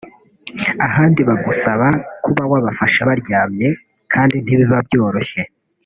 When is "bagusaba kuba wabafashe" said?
1.29-2.99